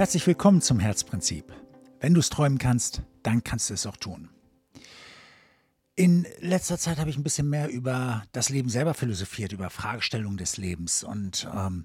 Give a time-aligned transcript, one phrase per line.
[0.00, 1.52] Herzlich willkommen zum Herzprinzip.
[2.00, 4.30] Wenn du es träumen kannst, dann kannst du es auch tun.
[5.94, 10.38] In letzter Zeit habe ich ein bisschen mehr über das Leben selber philosophiert, über Fragestellungen
[10.38, 11.04] des Lebens.
[11.04, 11.84] Und ähm,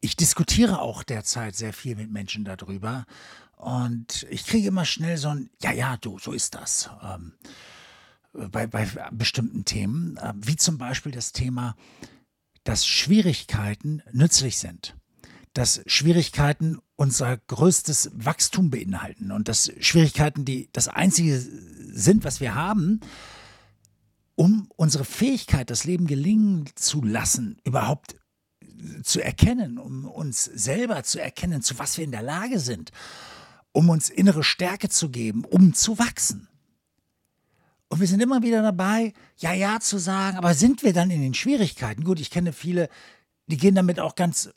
[0.00, 3.06] ich diskutiere auch derzeit sehr viel mit Menschen darüber.
[3.54, 6.90] Und ich kriege immer schnell so ein, ja, ja, du, so ist das.
[7.00, 7.34] Ähm,
[8.32, 11.76] bei, bei bestimmten Themen, äh, wie zum Beispiel das Thema,
[12.64, 14.96] dass Schwierigkeiten nützlich sind
[15.54, 22.54] dass Schwierigkeiten unser größtes Wachstum beinhalten und dass Schwierigkeiten, die das Einzige sind, was wir
[22.54, 23.00] haben,
[24.36, 28.14] um unsere Fähigkeit, das Leben gelingen zu lassen, überhaupt
[29.02, 32.92] zu erkennen, um uns selber zu erkennen, zu was wir in der Lage sind,
[33.72, 36.46] um uns innere Stärke zu geben, um zu wachsen.
[37.88, 41.20] Und wir sind immer wieder dabei, ja, ja zu sagen, aber sind wir dann in
[41.20, 42.04] den Schwierigkeiten?
[42.04, 42.88] Gut, ich kenne viele,
[43.48, 44.50] die gehen damit auch ganz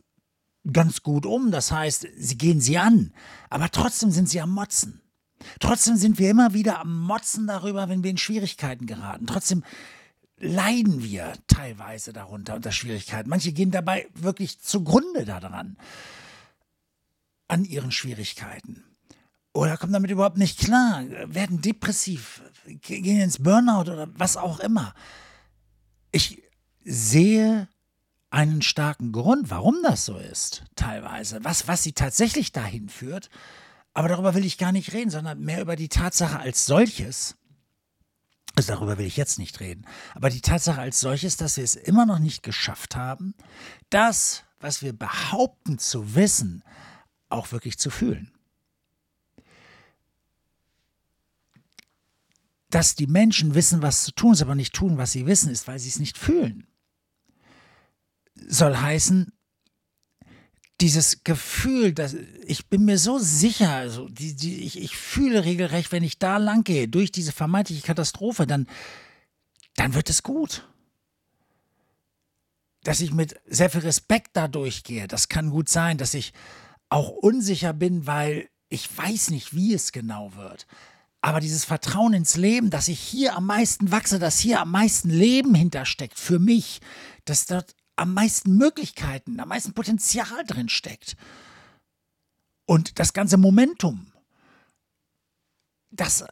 [0.72, 1.52] ganz gut um.
[1.52, 3.14] Das heißt, sie gehen sie an.
[3.50, 5.02] Aber trotzdem sind sie am Motzen.
[5.59, 9.28] Trotzdem sind wir immer wieder am Motzen darüber, wenn wir in Schwierigkeiten geraten.
[9.28, 9.64] Trotzdem
[10.38, 13.30] leiden wir teilweise darunter unter Schwierigkeiten.
[13.30, 15.78] Manche gehen dabei wirklich zugrunde daran,
[17.48, 18.84] an ihren Schwierigkeiten.
[19.54, 24.94] Oder kommen damit überhaupt nicht klar, werden depressiv, gehen ins Burnout oder was auch immer.
[26.11, 26.44] Ich
[26.84, 27.70] sehe
[28.36, 33.30] einen starken Grund, warum das so ist, teilweise, was, was sie tatsächlich dahin führt.
[33.94, 37.38] Aber darüber will ich gar nicht reden, sondern mehr über die Tatsache als solches.
[38.58, 39.86] Also darüber will ich jetzt nicht reden.
[40.16, 43.36] Aber die Tatsache als solches, dass wir es immer noch nicht geschafft haben,
[43.89, 46.61] das, was wir behaupten zu wissen,
[47.30, 48.33] auch wirklich zu fühlen.
[52.70, 55.70] Dass die Menschen wissen, was zu tun ist, aber nicht tun, was sie wissen, ist,
[55.70, 56.67] weil sie es nicht fühlen
[58.48, 59.32] soll heißen,
[60.82, 65.92] dieses Gefühl, dass ich bin mir so sicher, also die, die, ich, ich fühle regelrecht,
[65.92, 68.67] wenn ich da lang gehe, durch diese vermeintliche Katastrophe, dann,
[69.76, 70.67] dann wird es gut.
[72.84, 76.34] Dass ich mit sehr viel Respekt da durchgehe, das kann gut sein, dass ich
[76.89, 80.67] auch unsicher bin, weil ich weiß nicht, wie es genau wird.
[81.22, 85.10] Aber dieses Vertrauen ins Leben, dass ich hier am meisten wachse, dass hier am meisten
[85.10, 86.82] Leben hintersteckt für mich,
[87.23, 91.16] dass dort am meisten Möglichkeiten, am meisten Potenzial drin steckt.
[92.66, 94.11] Und das ganze Momentum,
[95.92, 96.26] das,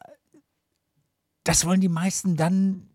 [1.44, 2.88] das wollen die meisten dann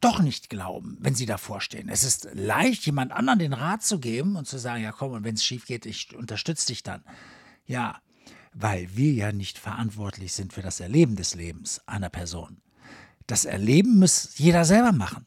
[0.00, 1.88] doch nicht glauben, wenn sie davor stehen.
[1.88, 5.24] Es ist leicht, jemand anderen den Rat zu geben und zu sagen, ja komm, und
[5.24, 7.02] wenn es schief geht, ich unterstütze dich dann.
[7.64, 8.00] Ja,
[8.52, 12.62] weil wir ja nicht verantwortlich sind für das Erleben des Lebens einer Person.
[13.26, 15.26] Das Erleben muss jeder selber machen.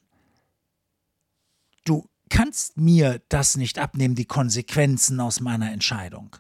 [1.83, 6.35] Du kannst mir das nicht abnehmen, die Konsequenzen aus meiner Entscheidung.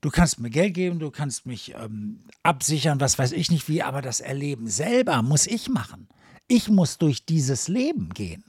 [0.00, 3.82] Du kannst mir Geld geben, du kannst mich ähm, absichern, was weiß ich nicht wie,
[3.82, 6.08] aber das Erleben selber muss ich machen.
[6.46, 8.44] Ich muss durch dieses Leben gehen.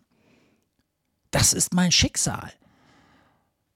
[1.32, 2.52] Das ist mein Schicksal.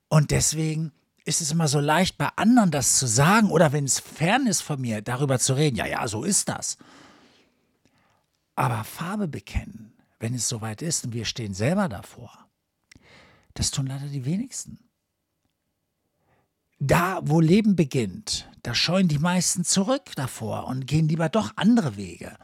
[0.10, 0.92] Und deswegen
[1.24, 4.62] ist es immer so leicht, bei anderen das zu sagen oder wenn es fern ist
[4.62, 5.78] von mir, darüber zu reden.
[5.78, 6.78] Ja, ja, so ist das.
[8.56, 12.49] Aber Farbe bekennen, wenn es soweit ist und wir stehen selber davor,
[13.54, 14.80] das tun leider die wenigsten.
[16.80, 21.98] Da, wo Leben beginnt, da scheuen die meisten zurück davor und gehen lieber doch andere
[21.98, 22.38] Wege.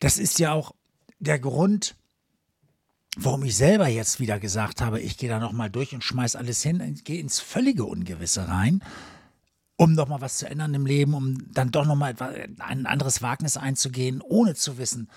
[0.00, 0.74] Das ist ja auch
[1.18, 1.96] der Grund,
[3.16, 6.62] warum ich selber jetzt wieder gesagt habe, ich gehe da nochmal durch und schmeiß alles
[6.62, 8.82] hin gehe ins völlige Ungewisse rein,
[9.76, 12.14] um nochmal was zu ändern im Leben, um dann doch nochmal
[12.58, 15.10] ein anderes Wagnis einzugehen, ohne zu wissen.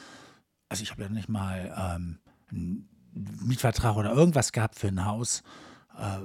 [0.70, 2.20] Also ich habe ja nicht mal ähm,
[2.52, 5.44] Mietvertrag oder irgendwas gehabt für ein Haus,
[5.98, 6.20] äh,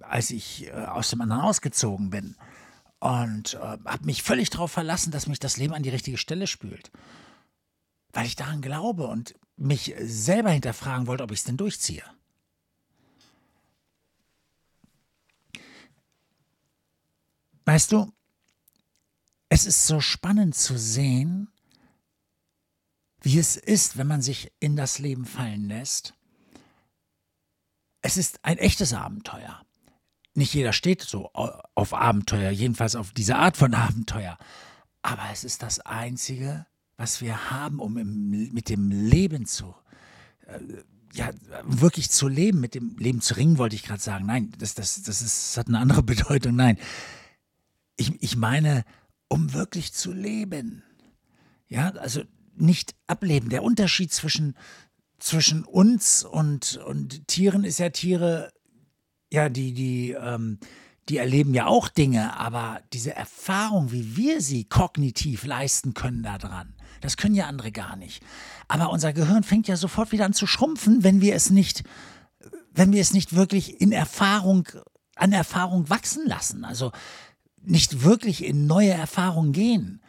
[0.00, 2.36] als ich äh, aus dem anderen ausgezogen bin.
[3.00, 6.46] Und äh, habe mich völlig darauf verlassen, dass mich das Leben an die richtige Stelle
[6.46, 6.90] spült.
[8.12, 12.04] Weil ich daran glaube und mich selber hinterfragen wollte, ob ich es denn durchziehe.
[17.66, 18.12] Weißt du,
[19.48, 21.48] es ist so spannend zu sehen,
[23.24, 26.14] wie es ist, wenn man sich in das Leben fallen lässt.
[28.02, 29.64] Es ist ein echtes Abenteuer.
[30.34, 34.36] Nicht jeder steht so auf Abenteuer, jedenfalls auf diese Art von Abenteuer.
[35.02, 36.66] Aber es ist das Einzige,
[36.96, 39.74] was wir haben, um im, mit dem Leben zu,
[40.46, 40.58] äh,
[41.14, 41.30] ja,
[41.64, 44.26] wirklich zu leben, mit dem Leben zu ringen, wollte ich gerade sagen.
[44.26, 46.56] Nein, das, das, das, ist, das hat eine andere Bedeutung.
[46.56, 46.78] Nein,
[47.96, 48.84] ich, ich meine,
[49.28, 50.82] um wirklich zu leben.
[51.68, 52.22] Ja, also
[52.56, 53.48] nicht ableben.
[53.50, 54.56] Der Unterschied zwischen,
[55.18, 58.52] zwischen uns und, und Tieren ist ja Tiere,
[59.32, 60.58] ja, die, die, ähm,
[61.08, 66.74] die erleben ja auch Dinge, aber diese Erfahrung, wie wir sie kognitiv leisten können daran,
[67.00, 68.22] das können ja andere gar nicht.
[68.68, 71.84] Aber unser Gehirn fängt ja sofort wieder an zu schrumpfen, wenn wir es nicht,
[72.72, 74.68] wenn wir es nicht wirklich in Erfahrung,
[75.14, 76.64] an Erfahrung wachsen lassen.
[76.64, 76.92] Also
[77.60, 80.00] nicht wirklich in neue Erfahrungen gehen.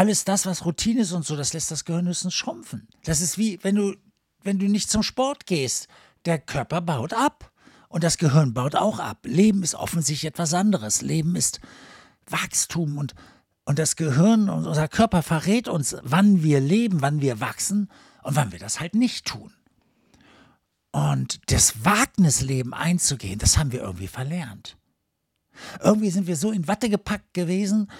[0.00, 2.88] Alles das, was Routine ist und so, das lässt das Gehirn höchstens schrumpfen.
[3.04, 3.96] Das ist wie, wenn du,
[4.42, 5.88] wenn du nicht zum Sport gehst.
[6.24, 7.52] Der Körper baut ab.
[7.90, 9.18] Und das Gehirn baut auch ab.
[9.24, 11.02] Leben ist offensichtlich etwas anderes.
[11.02, 11.60] Leben ist
[12.26, 13.12] Wachstum und,
[13.66, 17.90] und das Gehirn und unser Körper verrät uns, wann wir leben, wann wir wachsen
[18.22, 19.52] und wann wir das halt nicht tun.
[20.92, 24.78] Und das Wagnisleben einzugehen, das haben wir irgendwie verlernt.
[25.82, 27.90] Irgendwie sind wir so in Watte gepackt gewesen,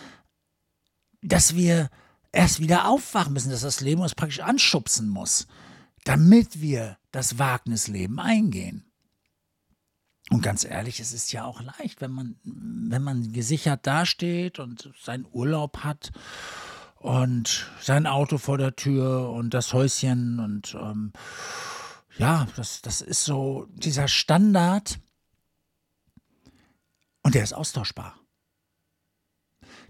[1.22, 1.90] dass wir
[2.32, 5.46] erst wieder aufwachen müssen, dass das Leben uns praktisch anschubsen muss,
[6.04, 8.84] damit wir das Wagnisleben eingehen.
[10.30, 14.92] Und ganz ehrlich, es ist ja auch leicht, wenn man, wenn man gesichert dasteht und
[15.02, 16.12] seinen Urlaub hat
[16.96, 21.12] und sein Auto vor der Tür und das Häuschen und ähm,
[22.16, 25.00] ja, das, das ist so dieser Standard
[27.22, 28.16] und der ist austauschbar.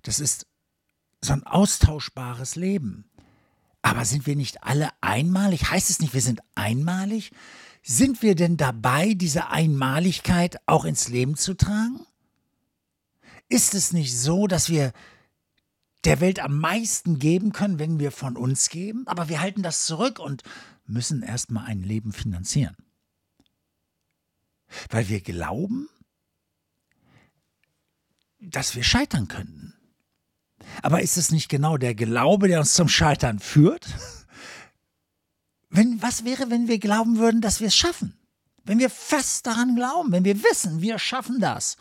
[0.03, 0.47] Das ist
[1.23, 3.05] so ein austauschbares Leben.
[3.83, 5.71] Aber sind wir nicht alle einmalig?
[5.71, 7.33] Heißt es nicht, wir sind einmalig?
[7.83, 12.07] Sind wir denn dabei, diese Einmaligkeit auch ins Leben zu tragen?
[13.49, 14.93] Ist es nicht so, dass wir
[16.05, 19.87] der Welt am meisten geben können, wenn wir von uns geben, aber wir halten das
[19.87, 20.43] zurück und
[20.87, 22.77] müssen erstmal ein Leben finanzieren?
[24.89, 25.89] Weil wir glauben,
[28.39, 29.75] dass wir scheitern könnten.
[30.83, 33.87] Aber ist es nicht genau der Glaube, der uns zum Scheitern führt?
[35.71, 38.17] Wenn, was wäre, wenn wir glauben würden, dass wir es schaffen?
[38.65, 41.77] Wenn wir fest daran glauben, wenn wir wissen, wir schaffen das.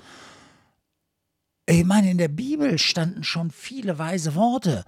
[1.66, 4.86] Ich meine, in der Bibel standen schon viele weise Worte,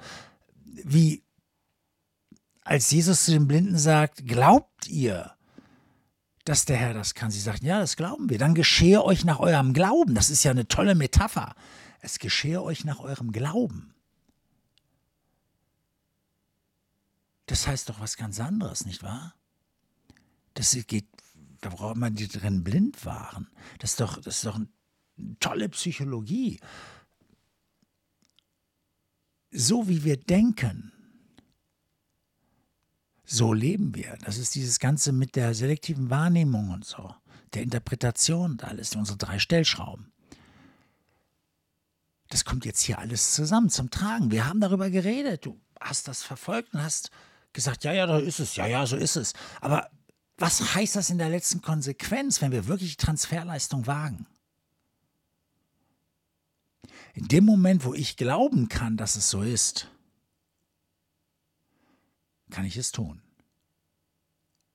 [0.63, 1.23] wie
[2.63, 5.31] als Jesus zu den Blinden sagt, glaubt ihr,
[6.45, 7.31] dass der Herr das kann?
[7.31, 8.37] Sie sagten, ja, das glauben wir.
[8.37, 10.15] Dann geschehe euch nach eurem Glauben.
[10.15, 11.55] Das ist ja eine tolle Metapher.
[12.01, 13.93] Es geschehe euch nach eurem Glauben.
[17.45, 19.35] Das heißt doch was ganz anderes, nicht wahr?
[20.55, 21.07] Das geht,
[21.61, 23.49] da braucht man die drin blind waren.
[23.79, 24.67] Das ist doch, das ist doch eine
[25.39, 26.59] tolle Psychologie.
[29.51, 30.91] So wie wir denken,
[33.25, 34.17] so leben wir.
[34.23, 37.13] Das ist dieses Ganze mit der selektiven Wahrnehmung und so,
[37.53, 40.11] der Interpretation und alles, unsere drei Stellschrauben.
[42.31, 44.31] Das kommt jetzt hier alles zusammen zum Tragen.
[44.31, 45.45] Wir haben darüber geredet.
[45.45, 47.11] Du hast das verfolgt und hast
[47.51, 49.33] gesagt, ja, ja, da ist es, ja, ja, so ist es.
[49.59, 49.89] Aber
[50.37, 54.25] was heißt das in der letzten Konsequenz, wenn wir wirklich Transferleistung wagen?
[57.13, 59.89] In dem Moment, wo ich glauben kann, dass es so ist,
[62.49, 63.21] kann ich es tun.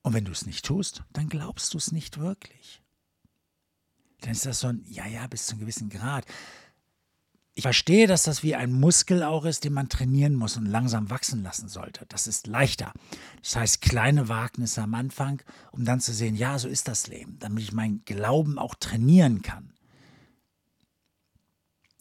[0.03, 2.83] Und wenn du es nicht tust, dann glaubst du es nicht wirklich.
[4.21, 6.27] Dann ist das so ein, ja, ja, bis zu einem gewissen Grad.
[7.59, 11.09] Ich verstehe, dass das wie ein Muskel auch ist, den man trainieren muss und langsam
[11.09, 12.05] wachsen lassen sollte.
[12.11, 12.93] Das ist leichter.
[13.43, 15.41] Das heißt, kleine Wagnisse am Anfang,
[15.73, 19.41] um dann zu sehen, ja, so ist das Leben, damit ich meinen Glauben auch trainieren
[19.41, 19.73] kann.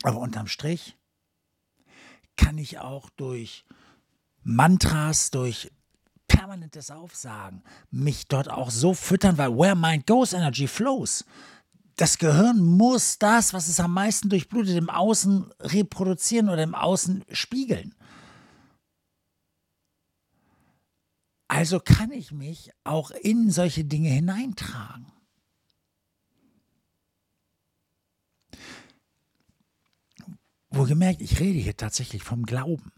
[0.04, 0.98] Aber unterm Strich
[2.36, 3.64] kann ich auch durch
[4.44, 5.72] Mantras, durch
[6.28, 11.24] permanentes Aufsagen mich dort auch so füttern, weil where mind goes, energy flows
[11.96, 17.24] das Gehirn muss das, was es am meisten durchblutet, im Außen reproduzieren oder im Außen
[17.32, 17.96] spiegeln.
[21.48, 25.12] Also kann ich mich auch in solche Dinge hineintragen.
[30.70, 32.92] Wohlgemerkt, ich rede hier tatsächlich vom Glauben.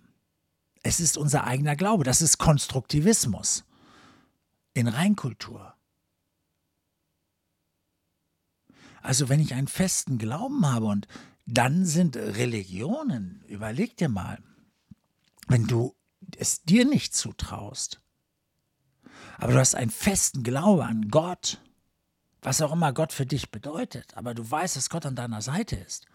[0.82, 3.64] Es ist unser eigener Glaube, das ist Konstruktivismus
[4.74, 5.77] in Reinkultur.
[9.02, 11.08] Also wenn ich einen festen Glauben habe und
[11.46, 14.40] dann sind Religionen, überleg dir mal,
[15.48, 15.96] wenn du
[16.38, 18.02] es dir nicht zutraust,
[19.38, 21.62] aber du hast einen festen Glaube an Gott,
[22.42, 25.76] was auch immer Gott für dich bedeutet, aber du weißt, dass Gott an deiner Seite
[25.78, 26.06] ist.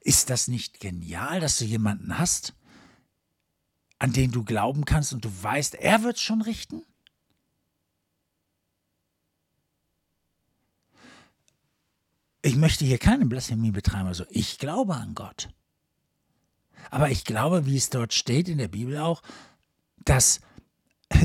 [0.00, 2.54] Ist das nicht genial, dass du jemanden hast,
[3.98, 6.82] an den du glauben kannst und du weißt, er wird schon richten?
[12.42, 14.08] Ich möchte hier keine Blasphemie betreiben.
[14.08, 15.48] Also ich glaube an Gott.
[16.90, 19.22] Aber ich glaube, wie es dort steht in der Bibel auch,
[20.04, 20.40] dass,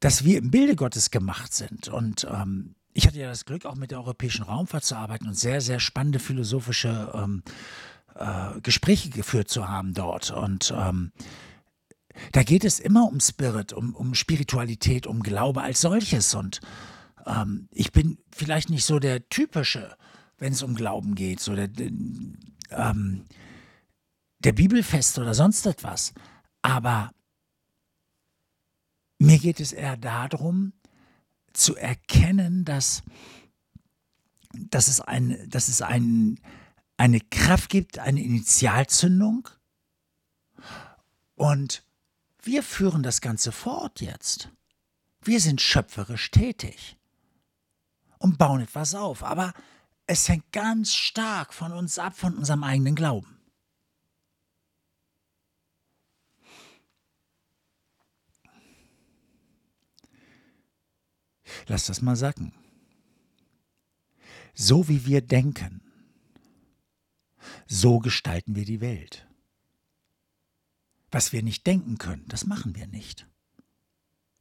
[0.00, 3.76] dass wir im Bilde Gottes gemacht sind und ähm, ich hatte ja das Glück, auch
[3.76, 7.42] mit der Europäischen Raumfahrt zu arbeiten und sehr, sehr spannende philosophische ähm,
[8.16, 10.30] äh, Gespräche geführt zu haben dort.
[10.30, 11.12] Und ähm,
[12.32, 16.34] da geht es immer um Spirit, um, um Spiritualität, um Glaube als solches.
[16.34, 16.60] Und
[17.26, 19.96] ähm, ich bin vielleicht nicht so der typische,
[20.40, 21.68] wenn es um Glauben geht, so der,
[22.70, 23.26] ähm,
[24.40, 26.12] der Bibelfest oder sonst etwas.
[26.62, 27.12] Aber
[29.18, 30.72] mir geht es eher darum,
[31.52, 33.02] zu erkennen, dass,
[34.52, 36.40] dass es, ein, dass es ein,
[36.96, 39.48] eine Kraft gibt, eine Initialzündung.
[41.34, 41.84] Und
[42.42, 44.48] wir führen das Ganze fort jetzt.
[45.22, 46.96] Wir sind schöpferisch tätig
[48.18, 49.22] und bauen etwas auf.
[49.22, 49.52] Aber
[50.10, 53.38] es hängt ganz stark von uns ab, von unserem eigenen Glauben.
[61.68, 62.52] Lass das mal sacken.
[64.52, 65.80] So wie wir denken,
[67.68, 69.28] so gestalten wir die Welt.
[71.12, 73.28] Was wir nicht denken können, das machen wir nicht.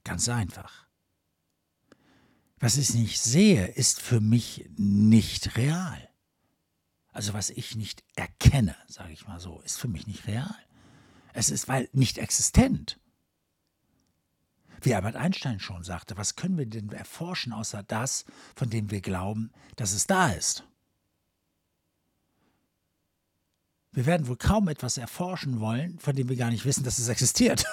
[0.03, 0.88] Ganz einfach.
[2.59, 6.09] Was ich nicht sehe, ist für mich nicht real.
[7.11, 10.55] Also was ich nicht erkenne, sage ich mal so, ist für mich nicht real.
[11.33, 12.99] Es ist weil nicht existent.
[14.81, 18.25] Wie Albert Einstein schon sagte, was können wir denn erforschen außer das,
[18.55, 20.63] von dem wir glauben, dass es da ist?
[23.91, 27.09] Wir werden wohl kaum etwas erforschen wollen, von dem wir gar nicht wissen, dass es
[27.09, 27.65] existiert.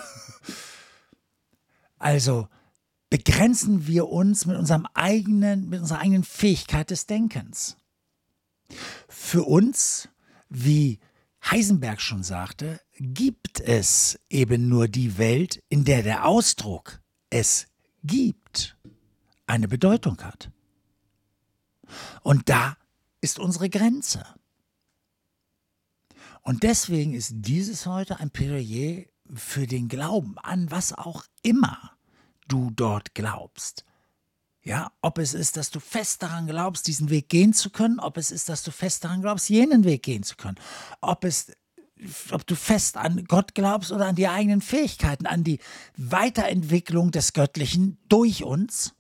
[1.99, 2.49] also
[3.11, 7.77] begrenzen wir uns mit, unserem eigenen, mit unserer eigenen Fähigkeit des Denkens.
[9.09, 10.09] Für uns,
[10.49, 10.99] wie
[11.45, 17.67] Heisenberg schon sagte, gibt es eben nur die Welt, in der der Ausdruck es
[18.03, 18.77] gibt
[19.47, 20.51] eine Bedeutung hat.
[22.23, 22.77] Und da
[23.21, 24.25] ist unsere Grenze.
[26.43, 31.96] Und deswegen ist dieses heute ein Plädoyer für den Glauben an was auch immer
[32.49, 33.85] du dort glaubst.
[34.63, 38.17] Ja, ob es ist, dass du fest daran glaubst, diesen Weg gehen zu können, ob
[38.17, 40.57] es ist, dass du fest daran glaubst, jenen Weg gehen zu können,
[41.01, 41.53] ob es
[42.31, 45.61] ob du fest an Gott glaubst oder an die eigenen Fähigkeiten, an die
[45.97, 48.95] Weiterentwicklung des Göttlichen durch uns,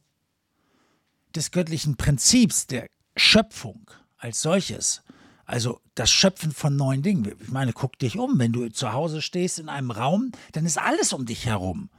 [1.34, 2.86] des göttlichen Prinzips der
[3.16, 5.02] Schöpfung als solches.
[5.44, 7.34] Also das Schöpfen von neuen Dingen.
[7.40, 8.38] Ich meine, guck dich um.
[8.38, 11.90] Wenn du zu Hause stehst in einem Raum, dann ist alles um dich herum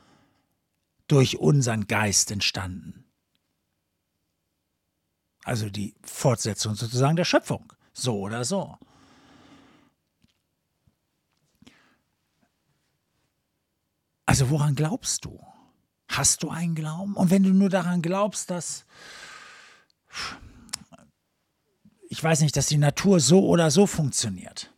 [1.07, 3.05] durch unseren Geist entstanden.
[5.43, 7.71] Also die Fortsetzung sozusagen der Schöpfung.
[7.93, 8.77] So oder so.
[14.25, 15.41] Also woran glaubst du?
[16.09, 17.15] Hast du einen Glauben?
[17.15, 18.85] Und wenn du nur daran glaubst, dass,
[22.09, 24.73] ich weiß nicht, dass die Natur so oder so funktioniert.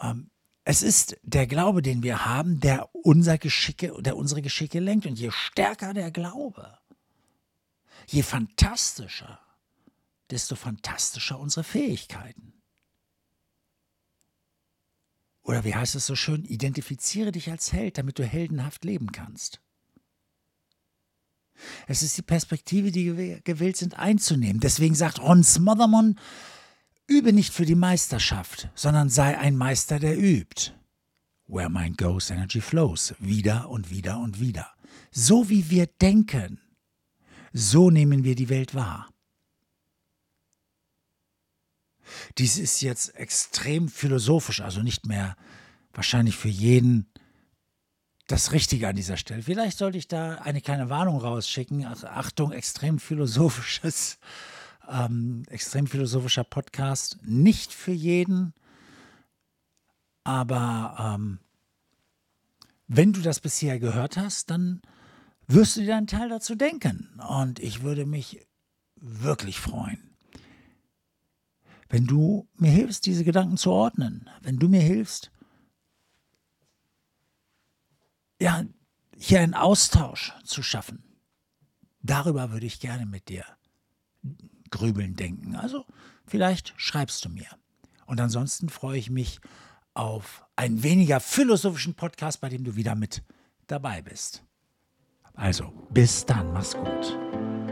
[0.00, 0.30] Ähm,
[0.64, 5.06] es ist der Glaube, den wir haben, der unser Geschicke, der unsere Geschicke lenkt.
[5.06, 6.78] Und je stärker der Glaube,
[8.06, 9.38] Je fantastischer,
[10.30, 12.52] desto fantastischer unsere Fähigkeiten.
[15.42, 19.60] Oder wie heißt es so schön, identifiziere dich als Held, damit du heldenhaft leben kannst.
[21.86, 24.60] Es ist die Perspektive, die wir gewillt sind einzunehmen.
[24.60, 26.18] Deswegen sagt Ron Smothermon,
[27.06, 30.72] übe nicht für die Meisterschaft, sondern sei ein Meister, der übt.
[31.46, 33.14] Where mind goes, energy flows.
[33.18, 34.70] Wieder und wieder und wieder.
[35.10, 36.60] So wie wir denken,
[37.52, 39.10] so nehmen wir die Welt wahr.
[42.38, 45.36] Dies ist jetzt extrem philosophisch, also nicht mehr
[45.92, 47.06] wahrscheinlich für jeden
[48.26, 49.42] das Richtige an dieser Stelle.
[49.42, 51.84] Vielleicht sollte ich da eine kleine Warnung rausschicken.
[51.84, 54.18] Also Achtung, extrem philosophisches,
[54.88, 57.18] ähm, extrem philosophischer Podcast.
[57.22, 58.54] Nicht für jeden,
[60.24, 61.38] aber ähm,
[62.88, 64.80] wenn du das bisher gehört hast, dann
[65.46, 67.20] wirst du dir einen Teil dazu denken.
[67.28, 68.46] Und ich würde mich
[68.96, 70.16] wirklich freuen,
[71.88, 75.30] wenn du mir hilfst, diese Gedanken zu ordnen, wenn du mir hilfst,
[78.40, 78.64] ja,
[79.16, 81.04] hier einen Austausch zu schaffen.
[82.02, 83.44] Darüber würde ich gerne mit dir
[84.74, 85.56] grübeln denken.
[85.56, 85.86] Also
[86.26, 87.46] vielleicht schreibst du mir.
[88.06, 89.40] Und ansonsten freue ich mich
[89.94, 93.22] auf einen weniger philosophischen Podcast, bei dem du wieder mit
[93.66, 94.42] dabei bist.
[95.34, 97.63] Also, bis dann, mach's gut.